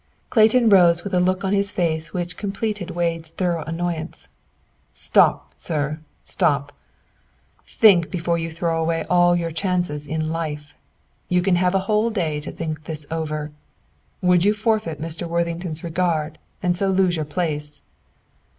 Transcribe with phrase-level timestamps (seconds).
[0.31, 4.29] Clayton rose with a look on his face which completed Wade's thorough annoyance.
[4.93, 6.73] "Stop, sir; stop!
[7.67, 10.75] Think before you throw away all your chances in life!
[11.29, 13.51] You can have a whole day to think this over.
[14.23, 15.27] Would you forfeit Mr.
[15.27, 17.83] Worthington's regard and so lose your place?"